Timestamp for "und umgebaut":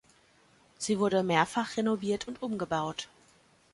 2.27-3.07